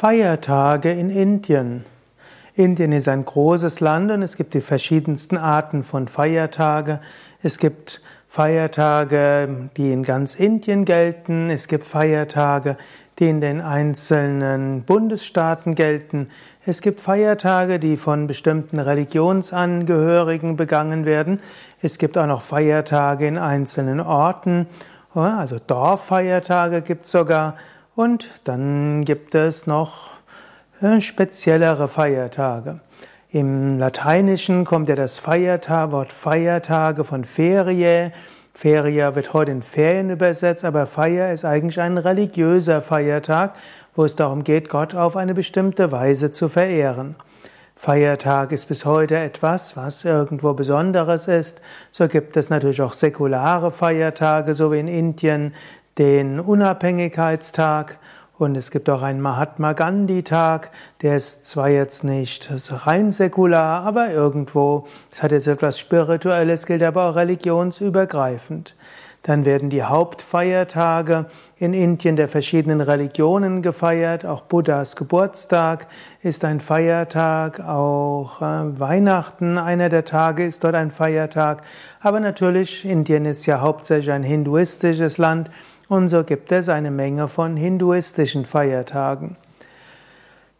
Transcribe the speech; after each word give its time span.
Feiertage 0.00 0.92
in 0.92 1.10
Indien. 1.10 1.84
Indien 2.54 2.92
ist 2.92 3.08
ein 3.08 3.24
großes 3.24 3.80
Land 3.80 4.12
und 4.12 4.22
es 4.22 4.36
gibt 4.36 4.54
die 4.54 4.60
verschiedensten 4.60 5.36
Arten 5.36 5.82
von 5.82 6.06
Feiertage. 6.06 7.00
Es 7.42 7.58
gibt 7.58 8.00
Feiertage, 8.28 9.70
die 9.76 9.90
in 9.90 10.04
ganz 10.04 10.36
Indien 10.36 10.84
gelten. 10.84 11.50
Es 11.50 11.66
gibt 11.66 11.84
Feiertage, 11.84 12.76
die 13.18 13.28
in 13.28 13.40
den 13.40 13.60
einzelnen 13.60 14.82
Bundesstaaten 14.82 15.74
gelten. 15.74 16.28
Es 16.64 16.80
gibt 16.80 17.00
Feiertage, 17.00 17.80
die 17.80 17.96
von 17.96 18.28
bestimmten 18.28 18.78
Religionsangehörigen 18.78 20.56
begangen 20.56 21.06
werden. 21.06 21.40
Es 21.82 21.98
gibt 21.98 22.16
auch 22.16 22.28
noch 22.28 22.42
Feiertage 22.42 23.26
in 23.26 23.36
einzelnen 23.36 23.98
Orten, 23.98 24.68
also 25.12 25.58
Dorffeiertage 25.58 26.82
gibt 26.82 27.06
es 27.06 27.10
sogar. 27.10 27.56
Und 27.98 28.28
dann 28.44 29.04
gibt 29.04 29.34
es 29.34 29.66
noch 29.66 30.10
äh, 30.80 31.00
speziellere 31.00 31.88
Feiertage. 31.88 32.78
Im 33.32 33.76
Lateinischen 33.76 34.64
kommt 34.64 34.88
ja 34.88 34.94
das 34.94 35.18
Feiertag, 35.18 35.90
Wort 35.90 36.12
Feiertage 36.12 37.02
von 37.02 37.24
Ferie. 37.24 38.12
Feria 38.54 39.16
wird 39.16 39.32
heute 39.32 39.50
in 39.50 39.62
Ferien 39.62 40.10
übersetzt, 40.10 40.64
aber 40.64 40.86
Feier 40.86 41.32
ist 41.32 41.44
eigentlich 41.44 41.80
ein 41.80 41.98
religiöser 41.98 42.82
Feiertag, 42.82 43.54
wo 43.96 44.04
es 44.04 44.14
darum 44.14 44.44
geht, 44.44 44.68
Gott 44.68 44.94
auf 44.94 45.16
eine 45.16 45.34
bestimmte 45.34 45.90
Weise 45.90 46.30
zu 46.30 46.48
verehren. 46.48 47.16
Feiertag 47.74 48.52
ist 48.52 48.68
bis 48.68 48.84
heute 48.84 49.16
etwas, 49.16 49.76
was 49.76 50.04
irgendwo 50.04 50.52
Besonderes 50.52 51.26
ist. 51.26 51.60
So 51.90 52.06
gibt 52.06 52.36
es 52.36 52.48
natürlich 52.48 52.80
auch 52.80 52.92
säkulare 52.92 53.72
Feiertage, 53.72 54.54
so 54.54 54.70
wie 54.70 54.78
in 54.78 54.86
Indien 54.86 55.52
den 55.98 56.40
Unabhängigkeitstag 56.40 57.98
und 58.38 58.56
es 58.56 58.70
gibt 58.70 58.88
auch 58.88 59.02
einen 59.02 59.20
Mahatma 59.20 59.72
Gandhi 59.72 60.22
Tag, 60.22 60.70
der 61.02 61.16
ist 61.16 61.44
zwar 61.44 61.68
jetzt 61.70 62.04
nicht 62.04 62.50
rein 62.86 63.10
säkular, 63.10 63.82
aber 63.84 64.12
irgendwo, 64.12 64.86
es 65.10 65.24
hat 65.24 65.32
jetzt 65.32 65.48
etwas 65.48 65.78
Spirituelles, 65.78 66.64
gilt 66.64 66.84
aber 66.84 67.10
auch 67.10 67.16
religionsübergreifend. 67.16 68.76
Dann 69.24 69.44
werden 69.44 69.68
die 69.68 69.82
Hauptfeiertage 69.82 71.26
in 71.58 71.74
Indien 71.74 72.14
der 72.14 72.28
verschiedenen 72.28 72.80
Religionen 72.80 73.60
gefeiert. 73.60 74.24
Auch 74.24 74.42
Buddhas 74.42 74.94
Geburtstag 74.94 75.88
ist 76.22 76.44
ein 76.44 76.60
Feiertag. 76.60 77.60
Auch 77.60 78.40
äh, 78.40 78.80
Weihnachten, 78.80 79.58
einer 79.58 79.88
der 79.88 80.04
Tage, 80.04 80.46
ist 80.46 80.62
dort 80.62 80.76
ein 80.76 80.92
Feiertag. 80.92 81.62
Aber 82.00 82.20
natürlich, 82.20 82.84
Indien 82.84 83.24
ist 83.24 83.44
ja 83.46 83.60
hauptsächlich 83.60 84.12
ein 84.12 84.22
hinduistisches 84.22 85.18
Land. 85.18 85.50
Und 85.88 86.08
so 86.08 86.22
gibt 86.22 86.52
es 86.52 86.68
eine 86.68 86.90
Menge 86.90 87.28
von 87.28 87.56
hinduistischen 87.56 88.44
Feiertagen. 88.44 89.36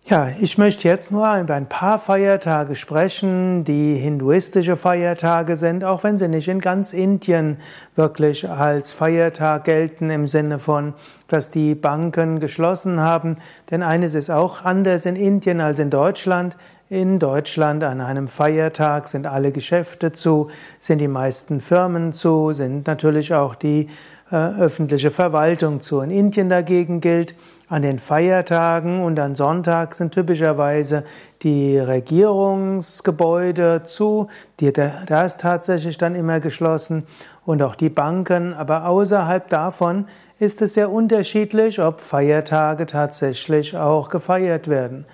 Ja, 0.06 0.30
ich 0.40 0.56
möchte 0.56 0.88
jetzt 0.88 1.10
nur 1.10 1.38
über 1.38 1.52
ein 1.52 1.68
paar 1.68 1.98
Feiertage 1.98 2.76
sprechen, 2.76 3.64
die 3.64 3.94
hinduistische 3.96 4.74
Feiertage 4.74 5.54
sind, 5.54 5.84
auch 5.84 6.02
wenn 6.02 6.16
sie 6.16 6.28
nicht 6.28 6.48
in 6.48 6.62
ganz 6.62 6.94
Indien 6.94 7.58
wirklich 7.94 8.48
als 8.48 8.90
Feiertag 8.90 9.64
gelten 9.64 10.08
im 10.08 10.26
Sinne 10.26 10.58
von, 10.58 10.94
dass 11.26 11.50
die 11.50 11.74
Banken 11.74 12.40
geschlossen 12.40 13.00
haben. 13.00 13.36
Denn 13.70 13.82
eines 13.82 14.14
ist 14.14 14.30
auch 14.30 14.64
anders 14.64 15.04
in 15.04 15.14
Indien 15.14 15.60
als 15.60 15.78
in 15.78 15.90
Deutschland. 15.90 16.56
In 16.90 17.18
Deutschland 17.18 17.84
an 17.84 18.00
einem 18.00 18.28
Feiertag 18.28 19.08
sind 19.08 19.26
alle 19.26 19.52
Geschäfte 19.52 20.12
zu, 20.12 20.48
sind 20.78 21.02
die 21.02 21.08
meisten 21.08 21.60
Firmen 21.60 22.14
zu, 22.14 22.52
sind 22.52 22.86
natürlich 22.86 23.34
auch 23.34 23.56
die 23.56 23.90
äh, 24.32 24.36
öffentliche 24.36 25.10
Verwaltung 25.10 25.82
zu. 25.82 26.00
In 26.00 26.10
Indien 26.10 26.48
dagegen 26.48 27.02
gilt, 27.02 27.34
an 27.68 27.82
den 27.82 27.98
Feiertagen 27.98 29.02
und 29.02 29.20
an 29.20 29.34
Sonntag 29.34 29.94
sind 29.94 30.14
typischerweise 30.14 31.04
die 31.42 31.78
Regierungsgebäude 31.78 33.82
zu, 33.84 34.28
die, 34.58 34.72
da 34.72 35.24
ist 35.26 35.42
tatsächlich 35.42 35.98
dann 35.98 36.14
immer 36.14 36.40
geschlossen 36.40 37.04
und 37.44 37.60
auch 37.60 37.74
die 37.74 37.90
Banken, 37.90 38.54
aber 38.54 38.86
außerhalb 38.86 39.50
davon 39.50 40.06
ist 40.38 40.62
es 40.62 40.72
sehr 40.72 40.90
unterschiedlich, 40.90 41.82
ob 41.82 42.00
Feiertage 42.00 42.86
tatsächlich 42.86 43.76
auch 43.76 44.08
gefeiert 44.08 44.68
werden. 44.68 45.04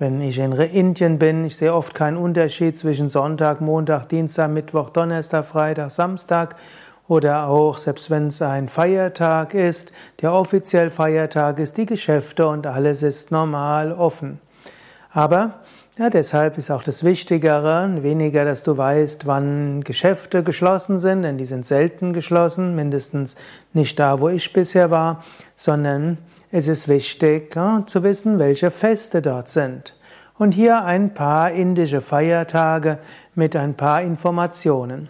Wenn 0.00 0.22
ich 0.22 0.38
in 0.38 0.52
Indien 0.52 1.18
bin, 1.18 1.44
ich 1.44 1.58
sehe 1.58 1.74
oft 1.74 1.94
keinen 1.94 2.16
Unterschied 2.16 2.78
zwischen 2.78 3.10
Sonntag, 3.10 3.60
Montag, 3.60 4.08
Dienstag, 4.08 4.50
Mittwoch, 4.50 4.88
Donnerstag, 4.88 5.44
Freitag, 5.44 5.90
Samstag 5.90 6.56
oder 7.06 7.48
auch, 7.48 7.76
selbst 7.76 8.08
wenn 8.08 8.28
es 8.28 8.40
ein 8.40 8.70
Feiertag 8.70 9.52
ist, 9.52 9.92
der 10.22 10.32
offiziell 10.32 10.88
Feiertag 10.88 11.58
ist, 11.58 11.76
die 11.76 11.84
Geschäfte 11.84 12.46
und 12.48 12.66
alles 12.66 13.02
ist 13.02 13.30
normal 13.30 13.92
offen. 13.92 14.40
Aber 15.12 15.60
ja, 15.98 16.08
deshalb 16.08 16.56
ist 16.56 16.70
auch 16.70 16.82
das 16.82 17.04
Wichtigere, 17.04 18.02
weniger, 18.02 18.46
dass 18.46 18.62
du 18.62 18.78
weißt, 18.78 19.26
wann 19.26 19.84
Geschäfte 19.84 20.42
geschlossen 20.42 20.98
sind, 20.98 21.24
denn 21.24 21.36
die 21.36 21.44
sind 21.44 21.66
selten 21.66 22.14
geschlossen, 22.14 22.74
mindestens 22.74 23.36
nicht 23.74 23.98
da, 23.98 24.18
wo 24.18 24.30
ich 24.30 24.50
bisher 24.54 24.90
war, 24.90 25.22
sondern 25.56 26.16
es 26.52 26.66
ist 26.66 26.88
wichtig 26.88 27.52
zu 27.86 28.02
wissen, 28.02 28.38
welche 28.38 28.70
Feste 28.70 29.22
dort 29.22 29.48
sind. 29.48 29.96
Und 30.36 30.52
hier 30.52 30.84
ein 30.84 31.14
paar 31.14 31.52
indische 31.52 32.00
Feiertage 32.00 32.98
mit 33.34 33.54
ein 33.54 33.74
paar 33.74 34.02
Informationen. 34.02 35.08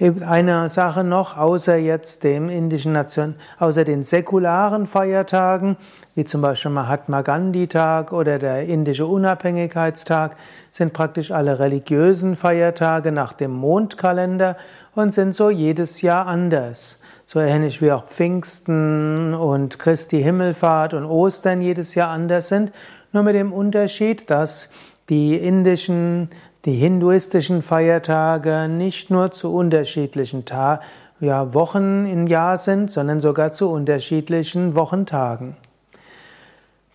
Eine 0.00 0.68
Sache 0.68 1.02
noch, 1.02 1.36
außer 1.36 1.76
jetzt 1.76 2.22
dem 2.22 2.48
indischen 2.48 2.92
Nation, 2.92 3.34
außer 3.58 3.82
den 3.82 4.04
säkularen 4.04 4.86
Feiertagen, 4.86 5.76
wie 6.14 6.24
zum 6.24 6.40
Beispiel 6.40 6.70
Mahatma 6.70 7.22
Gandhi 7.22 7.66
Tag 7.66 8.12
oder 8.12 8.38
der 8.38 8.62
indische 8.62 9.06
Unabhängigkeitstag, 9.06 10.36
sind 10.70 10.92
praktisch 10.92 11.32
alle 11.32 11.58
religiösen 11.58 12.36
Feiertage 12.36 13.10
nach 13.10 13.32
dem 13.32 13.50
Mondkalender 13.50 14.56
und 14.98 15.12
sind 15.12 15.32
so 15.32 15.48
jedes 15.48 16.02
Jahr 16.02 16.26
anders. 16.26 16.98
So 17.24 17.38
ähnlich 17.38 17.80
wie 17.80 17.92
auch 17.92 18.06
Pfingsten 18.06 19.32
und 19.32 19.78
Christi 19.78 20.20
Himmelfahrt 20.20 20.92
und 20.92 21.04
Ostern 21.04 21.60
jedes 21.60 21.94
Jahr 21.94 22.08
anders 22.08 22.48
sind, 22.48 22.72
nur 23.12 23.22
mit 23.22 23.36
dem 23.36 23.52
Unterschied, 23.52 24.28
dass 24.28 24.68
die 25.08 25.36
indischen 25.36 26.30
die 26.64 26.74
hinduistischen 26.74 27.62
Feiertage 27.62 28.66
nicht 28.68 29.08
nur 29.08 29.30
zu 29.30 29.54
unterschiedlichen 29.54 30.46
Ta 30.46 30.80
ja, 31.20 31.54
Wochen 31.54 32.04
im 32.04 32.26
Jahr 32.26 32.58
sind, 32.58 32.90
sondern 32.90 33.20
sogar 33.20 33.52
zu 33.52 33.70
unterschiedlichen 33.70 34.74
Wochentagen. 34.74 35.56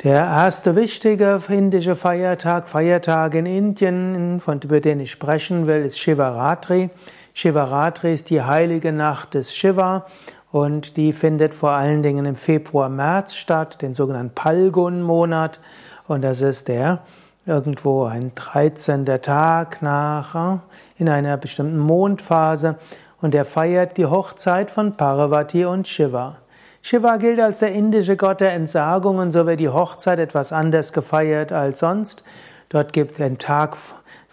Der 0.04 0.26
erste 0.26 0.76
wichtige 0.76 1.40
indische 1.48 1.96
Feiertag, 1.96 2.68
Feiertag 2.68 3.36
in 3.36 3.46
Indien, 3.46 4.42
von, 4.42 4.60
über 4.62 4.82
den 4.82 5.00
ich 5.00 5.12
sprechen 5.12 5.68
will, 5.68 5.86
ist 5.86 5.98
Shivaratri. 5.98 6.90
Shivaratri 7.34 8.14
ist 8.14 8.30
die 8.30 8.44
heilige 8.44 8.92
Nacht 8.92 9.34
des 9.34 9.54
Shiva 9.54 10.06
und 10.52 10.98
die 10.98 11.14
findet 11.14 11.56
vor 11.56 11.72
allen 11.72 12.04
Dingen 12.04 12.26
im 12.26 12.36
Februar, 12.36 12.90
März 12.90 13.34
statt, 13.34 13.82
den 13.82 13.96
sogenannten 13.96 14.36
Palgun-Monat. 14.36 15.60
Und 16.08 16.22
das 16.22 16.42
ist 16.42 16.68
der 16.68 17.00
irgendwo 17.48 18.06
ein 18.06 18.34
13. 18.36 19.06
Tag 19.22 19.82
nach, 19.82 20.36
äh, 20.36 20.60
in 20.98 21.10
einer 21.10 21.38
bestimmten 21.38 21.80
Mondphase 21.80 22.76
und 23.20 23.34
er 23.34 23.46
feiert 23.46 23.98
die 23.98 24.06
Hochzeit 24.06 24.70
von 24.70 24.96
Parvati 24.96 25.66
und 25.66 25.88
Shiva. 25.88 26.38
Shiva 26.84 27.18
gilt 27.18 27.40
als 27.40 27.60
der 27.60 27.72
indische 27.72 28.16
Gott 28.16 28.42
der 28.42 28.54
Entsagung 28.54 29.18
und 29.18 29.32
so 29.32 29.48
wird 29.48 29.60
die 29.60 29.70
Hochzeit 29.70 30.20
etwas 30.20 30.54
anders 30.54 30.94
gefeiert 30.94 31.52
als 31.52 31.80
sonst. 31.80 32.24
Dort 32.70 32.94
gibt 32.94 33.14
es 33.14 33.22
einen 33.22 33.38
Tag 33.38 33.76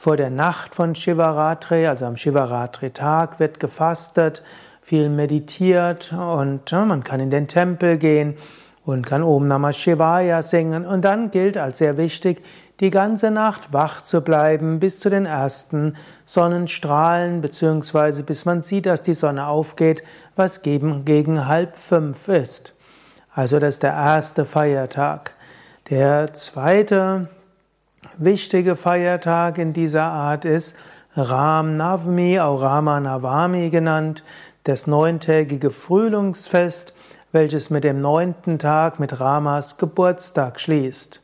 vor 0.01 0.17
der 0.17 0.31
Nacht 0.31 0.75
von 0.75 0.95
Shivaratri, 0.95 1.87
also 1.87 2.07
am 2.07 2.17
Shivaratri-Tag 2.17 3.39
wird 3.39 3.61
gefastet, 3.61 4.43
viel 4.81 5.11
meditiert 5.11 6.15
und 6.15 6.73
man 6.73 7.05
kann 7.05 7.21
in 7.21 7.29
den 7.29 7.49
Tempel 7.49 7.99
gehen 7.99 8.39
und 8.87 9.05
kann 9.05 9.23
Om 9.23 9.47
Namah 9.47 9.75
Shivaya 9.75 10.41
singen. 10.41 10.87
Und 10.87 11.05
dann 11.05 11.31
gilt 11.31 11.59
als 11.59 11.77
sehr 11.77 11.99
wichtig, 11.99 12.43
die 12.81 12.89
ganze 12.89 13.31
Nacht 13.31 13.75
wach 13.75 14.01
zu 14.01 14.23
bleiben 14.23 14.81
bis 14.81 15.01
zu 15.01 15.11
den 15.11 15.27
ersten 15.27 15.97
Sonnenstrahlen, 16.25 17.43
beziehungsweise 17.43 18.23
bis 18.23 18.47
man 18.47 18.63
sieht, 18.63 18.87
dass 18.87 19.03
die 19.03 19.13
Sonne 19.13 19.49
aufgeht, 19.49 20.03
was 20.35 20.63
gegen, 20.63 21.05
gegen 21.05 21.47
halb 21.47 21.77
fünf 21.77 22.29
ist. 22.29 22.73
Also 23.35 23.59
das 23.59 23.75
ist 23.75 23.83
der 23.83 23.93
erste 23.93 24.47
Feiertag. 24.47 25.35
Der 25.91 26.33
zweite 26.33 27.29
wichtige 28.19 28.77
Feiertag 28.77 29.59
in 29.59 29.73
dieser 29.73 30.05
Art 30.05 30.45
ist 30.45 30.77
Ram 31.17 31.77
Navmi, 31.77 32.39
auch 32.39 32.63
Rama 32.63 33.01
Navami 33.01 33.71
genannt, 33.71 34.23
das 34.65 34.87
neuntägige 34.87 35.71
Frühlingsfest, 35.71 36.95
welches 37.33 37.71
mit 37.71 37.85
dem 37.85 38.01
neunten 38.01 38.59
Tag 38.59 39.01
mit 39.01 39.21
Ramas 39.21 39.77
Geburtstag 39.77 40.61
schließt. 40.61 41.21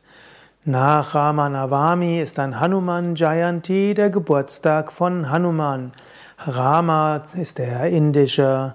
Nach 0.65 1.15
Ramanavami 1.15 2.19
ist 2.19 2.37
dann 2.37 2.59
Hanuman 2.59 3.15
Jayanti, 3.15 3.93
der 3.93 4.09
Geburtstag 4.09 4.91
von 4.91 5.29
Hanuman. 5.29 5.93
Rama 6.37 7.23
ist 7.35 7.57
der 7.57 7.85
indische 7.85 8.73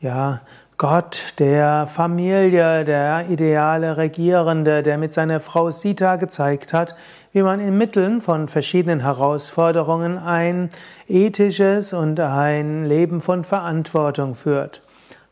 ja, 0.00 0.40
Gott 0.78 1.34
der 1.38 1.86
Familie, 1.86 2.84
der 2.84 3.26
ideale 3.28 3.96
Regierende, 3.96 4.82
der 4.82 4.98
mit 4.98 5.12
seiner 5.12 5.40
Frau 5.40 5.70
Sita 5.70 6.16
gezeigt 6.16 6.72
hat, 6.72 6.96
wie 7.32 7.42
man 7.42 7.60
in 7.60 7.78
Mitteln 7.78 8.20
von 8.20 8.48
verschiedenen 8.48 9.00
Herausforderungen 9.00 10.18
ein 10.18 10.70
ethisches 11.08 11.92
und 11.92 12.20
ein 12.20 12.84
Leben 12.84 13.20
von 13.20 13.44
Verantwortung 13.44 14.34
führt. 14.34 14.82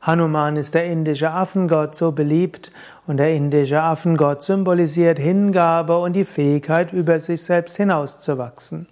Hanuman 0.00 0.56
ist 0.56 0.74
der 0.74 0.86
indische 0.86 1.30
Affengott 1.30 1.94
so 1.94 2.12
beliebt 2.12 2.72
und 3.06 3.18
der 3.18 3.34
indische 3.34 3.82
Affengott 3.82 4.42
symbolisiert 4.42 5.18
Hingabe 5.18 5.98
und 5.98 6.14
die 6.14 6.24
Fähigkeit, 6.24 6.94
über 6.94 7.18
sich 7.18 7.42
selbst 7.42 7.76
hinauszuwachsen. 7.76 8.86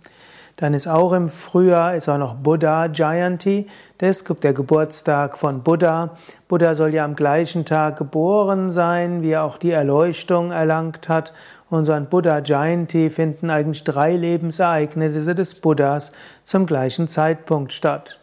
Dann 0.58 0.74
ist 0.74 0.88
auch 0.88 1.12
im 1.12 1.28
Frühjahr 1.28 1.94
ist 1.94 2.08
auch 2.08 2.18
noch 2.18 2.34
Buddha 2.34 2.86
Jayanti, 2.86 3.68
das 3.98 4.22
ist 4.22 4.42
der 4.42 4.52
Geburtstag 4.52 5.38
von 5.38 5.62
Buddha. 5.62 6.16
Buddha 6.48 6.74
soll 6.74 6.92
ja 6.94 7.04
am 7.04 7.14
gleichen 7.14 7.64
Tag 7.64 7.96
geboren 7.96 8.68
sein, 8.70 9.22
wie 9.22 9.30
er 9.30 9.44
auch 9.44 9.56
die 9.56 9.70
Erleuchtung 9.70 10.50
erlangt 10.50 11.08
hat. 11.08 11.32
Und 11.70 11.84
so 11.84 11.92
an 11.92 12.06
Buddha 12.06 12.40
Jayanti 12.40 13.08
finden 13.08 13.50
eigentlich 13.50 13.84
drei 13.84 14.16
Lebensereignisse 14.16 15.36
des 15.36 15.54
Buddhas 15.54 16.10
zum 16.42 16.66
gleichen 16.66 17.06
Zeitpunkt 17.06 17.72
statt. 17.72 18.18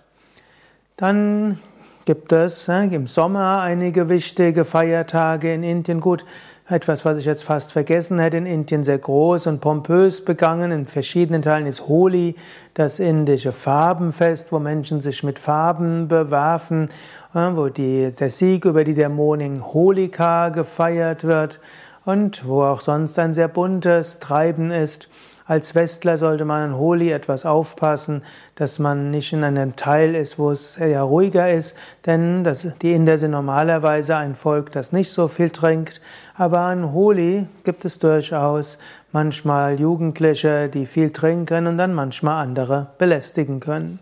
Dann 0.97 1.57
gibt 2.03 2.33
es 2.33 2.67
im 2.67 3.07
Sommer 3.07 3.61
einige 3.61 4.09
wichtige 4.09 4.65
Feiertage 4.65 5.53
in 5.53 5.63
Indien. 5.63 6.01
Gut, 6.01 6.25
etwas, 6.67 7.05
was 7.05 7.17
ich 7.17 7.25
jetzt 7.25 7.43
fast 7.43 7.71
vergessen 7.71 8.17
hätte, 8.17 8.37
in 8.37 8.47
Indien 8.47 8.83
sehr 8.83 8.97
groß 8.97 9.45
und 9.47 9.61
pompös 9.61 10.25
begangen. 10.25 10.71
In 10.71 10.87
verschiedenen 10.87 11.43
Teilen 11.43 11.67
ist 11.67 11.87
Holi, 11.87 12.35
das 12.73 12.99
indische 12.99 13.51
Farbenfest, 13.51 14.51
wo 14.51 14.57
Menschen 14.57 14.99
sich 14.99 15.23
mit 15.23 15.37
Farben 15.37 16.07
bewerfen, 16.07 16.89
wo 17.33 17.69
die, 17.69 18.11
der 18.19 18.29
Sieg 18.31 18.65
über 18.65 18.83
die 18.83 18.95
Dämonin 18.95 19.63
Holika 19.63 20.49
gefeiert 20.49 21.23
wird 21.23 21.59
und 22.03 22.47
wo 22.47 22.63
auch 22.63 22.81
sonst 22.81 23.19
ein 23.19 23.33
sehr 23.33 23.47
buntes 23.47 24.19
Treiben 24.19 24.71
ist. 24.71 25.07
Als 25.47 25.75
Westler 25.75 26.17
sollte 26.17 26.43
man 26.43 26.71
an 26.71 26.77
Holi 26.79 27.11
etwas 27.11 27.45
aufpassen, 27.45 28.23
dass 28.55 28.79
man 28.79 29.11
nicht 29.11 29.31
in 29.31 29.43
einem 29.43 29.75
Teil 29.75 30.15
ist, 30.15 30.39
wo 30.39 30.49
es 30.49 30.77
eher 30.77 31.03
ruhiger 31.03 31.51
ist, 31.51 31.77
denn 32.07 32.43
das, 32.43 32.67
die 32.81 32.93
Inder 32.93 33.19
sind 33.19 33.29
normalerweise 33.29 34.15
ein 34.15 34.33
Volk, 34.33 34.71
das 34.71 34.91
nicht 34.91 35.11
so 35.11 35.27
viel 35.27 35.51
trinkt, 35.51 36.01
aber 36.35 36.61
an 36.61 36.93
Holi 36.93 37.45
gibt 37.63 37.85
es 37.85 37.99
durchaus 37.99 38.79
manchmal 39.11 39.79
Jugendliche, 39.79 40.67
die 40.67 40.87
viel 40.87 41.11
trinken 41.11 41.67
und 41.67 41.77
dann 41.77 41.93
manchmal 41.93 42.43
andere 42.43 42.87
belästigen 42.97 43.59
können. 43.59 43.99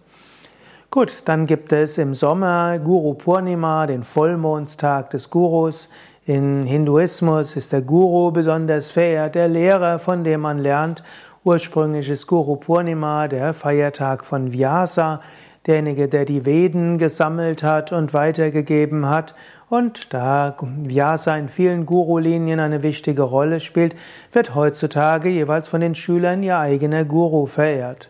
Gut, 0.91 1.23
dann 1.25 1.45
gibt 1.45 1.73
es 1.73 1.97
im 1.97 2.13
Sommer 2.13 2.79
Guru 2.79 3.15
Purnima, 3.15 3.85
den 3.85 4.03
Vollmondstag 4.03 5.09
des 5.09 5.29
Gurus. 5.29 5.89
In 6.25 6.65
Hinduismus 6.65 7.57
ist 7.57 7.73
der 7.73 7.81
Guru 7.81 8.31
besonders 8.31 8.91
verehrt, 8.91 9.35
der 9.35 9.49
Lehrer, 9.49 9.99
von 9.99 10.23
dem 10.23 10.39
man 10.39 10.59
lernt. 10.59 11.03
Ursprünglich 11.45 12.09
ist 12.09 12.27
Guru 12.27 12.55
Purnima 12.55 13.27
der 13.27 13.53
Feiertag 13.53 14.23
von 14.25 14.53
Vyasa, 14.53 15.19
derjenige, 15.67 16.07
der 16.07 16.23
die 16.23 16.45
Veden 16.45 16.97
gesammelt 16.97 17.63
hat 17.63 17.91
und 17.91 18.13
weitergegeben 18.13 19.09
hat. 19.09 19.35
Und 19.69 20.13
da 20.13 20.55
Vyasa 20.61 21.35
in 21.35 21.49
vielen 21.49 21.85
Guru-Linien 21.85 22.61
eine 22.61 22.81
wichtige 22.81 23.23
Rolle 23.23 23.59
spielt, 23.59 23.93
wird 24.31 24.55
heutzutage 24.55 25.27
jeweils 25.27 25.67
von 25.67 25.81
den 25.81 25.95
Schülern 25.95 26.43
ihr 26.43 26.57
eigener 26.57 27.03
Guru 27.03 27.45
verehrt. 27.45 28.09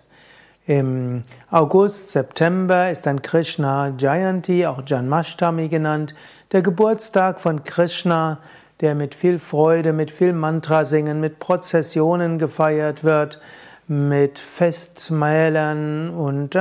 Im 0.67 1.23
August, 1.49 2.11
September 2.11 2.91
ist 2.91 3.07
dann 3.07 3.23
Krishna 3.23 3.95
Jayanti, 3.97 4.67
auch 4.67 4.83
Janmashtami 4.85 5.69
genannt, 5.69 6.13
der 6.51 6.61
Geburtstag 6.61 7.41
von 7.41 7.63
Krishna, 7.63 8.37
der 8.83 8.95
mit 8.95 9.15
viel 9.15 9.39
Freude, 9.39 9.93
mit 9.93 10.11
viel 10.11 10.33
Mantra 10.33 10.83
singen, 10.83 11.21
mit 11.21 11.39
Prozessionen 11.39 12.37
gefeiert 12.37 13.05
wird, 13.05 13.39
mit 13.87 14.39
Festmälern 14.39 16.09
und 16.09 16.53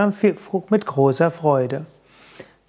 mit 0.70 0.86
großer 0.86 1.30
Freude. 1.32 1.84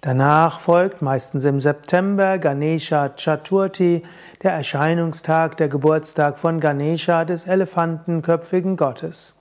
Danach 0.00 0.58
folgt 0.58 1.02
meistens 1.02 1.44
im 1.44 1.60
September 1.60 2.38
Ganesha 2.38 3.10
Chaturthi, 3.16 4.02
der 4.42 4.52
Erscheinungstag, 4.52 5.56
der 5.56 5.68
Geburtstag 5.68 6.38
von 6.38 6.58
Ganesha, 6.58 7.24
des 7.24 7.46
elefantenköpfigen 7.46 8.76
Gottes. 8.76 9.34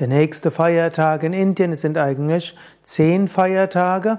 Der 0.00 0.08
nächste 0.08 0.50
Feiertag 0.50 1.22
in 1.22 1.32
Indien 1.32 1.74
sind 1.74 1.96
eigentlich 1.96 2.56
zehn 2.88 3.28
Feiertage. 3.28 4.18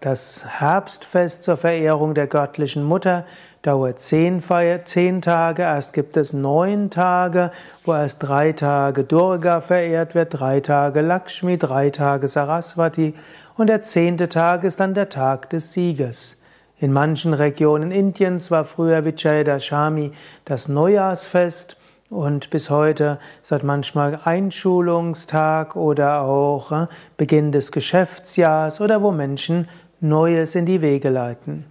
Das 0.00 0.46
Herbstfest 0.48 1.44
zur 1.44 1.58
Verehrung 1.58 2.14
der 2.14 2.26
göttlichen 2.26 2.82
Mutter 2.82 3.26
dauert 3.60 4.00
zehn, 4.00 4.40
Feier, 4.40 4.84
zehn 4.86 5.20
Tage. 5.20 5.62
Erst 5.62 5.92
gibt 5.92 6.16
es 6.16 6.32
neun 6.32 6.88
Tage, 6.88 7.50
wo 7.84 7.92
erst 7.92 8.22
drei 8.22 8.52
Tage 8.52 9.04
Durga 9.04 9.60
verehrt 9.60 10.14
wird, 10.14 10.40
drei 10.40 10.60
Tage 10.60 11.02
Lakshmi, 11.02 11.58
drei 11.58 11.90
Tage 11.90 12.28
Saraswati 12.28 13.14
und 13.58 13.66
der 13.66 13.82
zehnte 13.82 14.30
Tag 14.30 14.64
ist 14.64 14.80
dann 14.80 14.94
der 14.94 15.10
Tag 15.10 15.50
des 15.50 15.74
Sieges. 15.74 16.38
In 16.78 16.92
manchen 16.92 17.34
Regionen 17.34 17.90
Indiens 17.90 18.50
war 18.50 18.64
früher 18.64 19.04
Vijayadashami 19.04 20.12
das 20.46 20.66
Neujahrsfest 20.66 21.76
und 22.12 22.50
bis 22.50 22.68
heute 22.68 23.18
ist 23.42 23.50
das 23.50 23.62
manchmal 23.62 24.20
Einschulungstag 24.22 25.76
oder 25.76 26.20
auch 26.20 26.70
äh, 26.70 26.86
Beginn 27.16 27.52
des 27.52 27.72
Geschäftsjahrs 27.72 28.80
oder 28.80 29.02
wo 29.02 29.10
Menschen 29.12 29.68
Neues 30.00 30.54
in 30.54 30.66
die 30.66 30.82
Wege 30.82 31.08
leiten. 31.08 31.64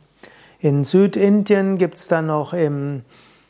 In 0.59 0.83
Südindien 0.83 1.77
gibt 1.77 1.97
es 1.97 2.07
dann 2.07 2.27
noch 2.27 2.53
im, 2.53 3.03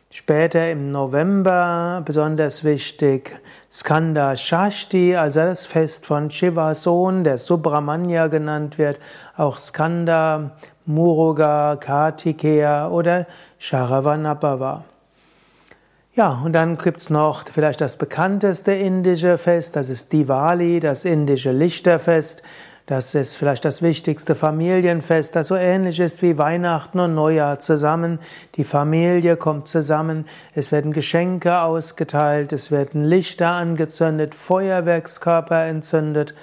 später 0.10 0.70
im 0.70 0.92
November 0.92 2.02
besonders 2.04 2.64
wichtig 2.64 3.40
Skanda 3.72 4.36
Shashti, 4.36 5.16
also 5.16 5.42
das 5.42 5.66
Fest 5.66 6.06
von 6.06 6.30
Shivas 6.30 6.84
Sohn, 6.84 7.24
der 7.24 7.38
Subramanya 7.38 8.28
genannt 8.28 8.78
wird, 8.78 9.00
auch 9.38 9.58
Skanda, 9.58 10.52
Muruga, 10.86 11.78
Kartikeya 11.78 12.90
oder 12.90 13.28
Sharavanabhava. 13.60 14.84
Ja, 16.14 16.42
und 16.44 16.52
dann 16.52 16.78
gibt's 16.78 17.10
noch 17.10 17.46
vielleicht 17.50 17.80
das 17.80 17.96
bekannteste 17.96 18.74
indische 18.74 19.38
Fest, 19.38 19.78
das 19.78 19.88
ist 19.88 20.12
Diwali, 20.12 20.82
das 20.82 21.06
indische 21.06 21.54
Lichterfest. 21.54 22.44
Das 22.86 23.16
ist 23.16 23.38
vielleicht 23.38 23.64
das 23.64 23.82
wichtigste 23.82 24.36
Familienfest, 24.36 25.34
das 25.38 25.48
so 25.48 25.56
ähnlich 25.56 26.02
ist 26.02 26.22
wie 26.22 26.38
Weihnachten 26.38 27.00
und 27.00 27.16
Neujahr 27.16 27.60
zusammen. 27.60 28.20
Die 28.56 28.66
Familie 28.66 29.38
kommt 29.38 29.70
zusammen, 29.70 30.26
es 30.54 30.74
werden 30.74 30.92
Geschenke 30.92 31.62
ausgeteilt, 31.62 32.52
es 32.52 32.72
werden 32.72 33.06
Lichter 33.06 33.52
angezündet, 33.52 34.36
Feuerwerkskörper 34.36 35.64
entzündet 35.68 36.34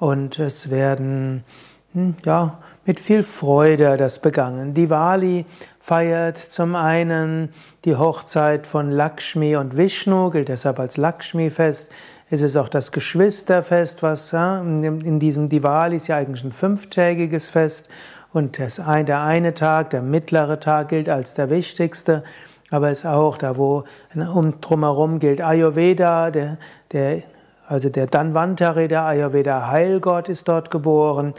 und 0.00 0.40
es 0.40 0.70
werden, 0.70 1.44
hm, 1.92 2.16
ja, 2.24 2.58
mit 2.84 2.98
viel 2.98 3.22
Freude 3.22 3.96
das 3.96 4.18
begangen. 4.18 4.74
Diwali 4.74 5.46
feiert 5.82 6.38
zum 6.38 6.76
einen 6.76 7.48
die 7.84 7.96
Hochzeit 7.96 8.68
von 8.68 8.92
Lakshmi 8.92 9.56
und 9.56 9.76
Vishnu, 9.76 10.30
gilt 10.30 10.48
deshalb 10.48 10.78
als 10.78 10.96
Lakshmi-Fest. 10.96 11.90
Es 12.30 12.40
ist 12.40 12.56
auch 12.56 12.68
das 12.68 12.92
Geschwisterfest, 12.92 14.00
was 14.02 14.32
in 14.32 15.18
diesem 15.18 15.48
Diwali 15.48 15.96
ist 15.96 16.06
ja 16.06 16.16
eigentlich 16.16 16.44
ein 16.44 16.52
fünftägiges 16.52 17.48
Fest 17.48 17.88
und 18.32 18.60
das 18.60 18.76
der 18.76 19.22
eine 19.22 19.54
Tag, 19.54 19.90
der 19.90 20.02
mittlere 20.02 20.60
Tag 20.60 20.88
gilt 20.88 21.08
als 21.08 21.34
der 21.34 21.50
wichtigste, 21.50 22.22
aber 22.70 22.90
es 22.90 23.00
ist 23.00 23.06
auch 23.06 23.36
da, 23.36 23.56
wo 23.56 23.82
um 24.14 24.60
drumherum 24.60 25.18
gilt 25.18 25.42
Ayurveda, 25.42 26.30
der, 26.30 26.58
der 26.92 27.22
also 27.66 27.88
der 27.88 28.06
Danvantari, 28.06 28.86
der 28.86 29.02
Ayurveda 29.02 29.66
Heilgott 29.66 30.28
ist 30.28 30.46
dort 30.46 30.70
geboren. 30.70 31.34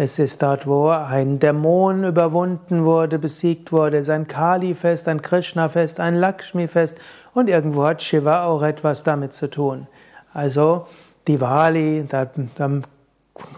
Es 0.00 0.20
ist 0.20 0.42
dort, 0.44 0.68
wo 0.68 0.90
ein 0.90 1.40
Dämon 1.40 2.04
überwunden 2.04 2.84
wurde, 2.84 3.18
besiegt 3.18 3.72
wurde. 3.72 3.96
Es 3.96 4.04
ist 4.04 4.10
ein 4.10 4.28
Kali-Fest, 4.28 5.08
ein 5.08 5.22
Krishna-Fest, 5.22 5.98
ein 5.98 6.14
Lakshmi-Fest 6.14 7.00
und 7.34 7.48
irgendwo 7.48 7.84
hat 7.84 8.00
Shiva 8.00 8.44
auch 8.44 8.62
etwas 8.62 9.02
damit 9.02 9.32
zu 9.32 9.50
tun. 9.50 9.88
Also 10.32 10.86
Diwali, 11.26 12.04
da, 12.08 12.30
da 12.54 12.70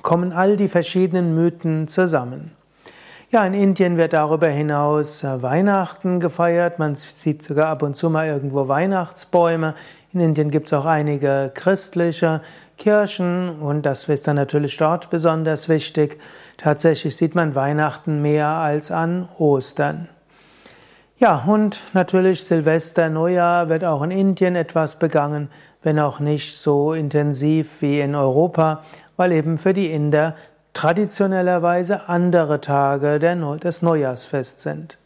kommen 0.01 0.33
all 0.33 0.57
die 0.57 0.69
verschiedenen 0.69 1.35
Mythen 1.35 1.89
zusammen. 1.89 2.53
Ja, 3.31 3.45
in 3.45 3.53
Indien 3.53 3.99
wird 3.99 4.15
darüber 4.15 4.49
hinaus 4.49 5.23
äh, 5.23 5.43
Weihnachten 5.43 6.21
gefeiert. 6.21 6.79
Man 6.79 6.95
sieht 6.95 7.43
sogar 7.43 7.67
ab 7.67 7.83
und 7.83 7.97
zu 7.97 8.09
mal 8.09 8.27
irgendwo 8.27 8.67
Weihnachtsbäume. 8.67 9.75
In 10.15 10.21
Indien 10.21 10.51
gibt 10.51 10.69
es 10.69 10.73
auch 10.73 10.87
einige 10.87 11.53
christliche 11.55 12.41
Kirchen 12.81 13.61
und 13.61 13.83
das 13.87 14.09
ist 14.09 14.27
dann 14.27 14.37
natürlich 14.37 14.77
dort 14.77 15.11
besonders 15.11 15.69
wichtig. 15.69 16.19
Tatsächlich 16.57 17.15
sieht 17.15 17.37
man 17.37 17.55
Weihnachten 17.55 18.21
mehr 18.21 18.49
als 18.49 18.91
an 18.91 19.29
Ostern. 19.39 20.09
Ja, 21.19 21.45
und 21.47 21.83
natürlich 21.93 22.43
Silvester, 22.43 23.11
Neujahr 23.11 23.69
wird 23.69 23.85
auch 23.85 24.03
in 24.03 24.11
Indien 24.11 24.57
etwas 24.57 24.99
begangen, 24.99 25.51
wenn 25.83 25.99
auch 25.99 26.19
nicht 26.19 26.57
so 26.57 26.95
intensiv 26.95 27.83
wie 27.83 28.01
in 28.01 28.15
Europa, 28.15 28.83
weil 29.17 29.33
eben 29.33 29.59
für 29.59 29.75
die 29.75 29.91
Inder 29.91 30.35
traditionellerweise 30.73 32.09
andere 32.09 32.61
Tage 32.63 33.19
des 33.19 33.83
Neujahrsfests 33.83 34.63
sind. 34.63 35.00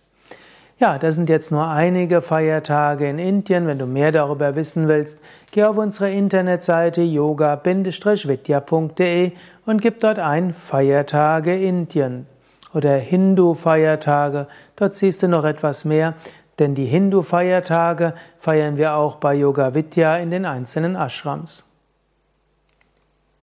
Ja, 0.76 0.98
das 0.98 1.14
sind 1.14 1.28
jetzt 1.28 1.52
nur 1.52 1.68
einige 1.68 2.20
Feiertage 2.20 3.08
in 3.08 3.20
Indien. 3.20 3.68
Wenn 3.68 3.78
du 3.78 3.86
mehr 3.86 4.10
darüber 4.10 4.56
wissen 4.56 4.88
willst, 4.88 5.20
geh 5.52 5.62
auf 5.62 5.76
unsere 5.76 6.10
Internetseite 6.10 7.00
yoga-vidya.de 7.02 7.72
und 9.66 9.80
gib 9.80 10.00
dort 10.00 10.18
ein 10.18 10.52
Feiertage 10.52 11.56
Indien 11.56 12.26
oder 12.72 12.96
Hindu-Feiertage. 12.96 14.48
Dort 14.74 14.94
siehst 14.94 15.22
du 15.22 15.28
noch 15.28 15.44
etwas 15.44 15.84
mehr, 15.84 16.14
denn 16.58 16.74
die 16.74 16.86
Hindu-Feiertage 16.86 18.14
feiern 18.38 18.76
wir 18.76 18.96
auch 18.96 19.14
bei 19.16 19.34
Yoga 19.34 19.74
Vidya 19.74 20.16
in 20.16 20.32
den 20.32 20.44
einzelnen 20.44 20.96
Ashrams. 20.96 21.64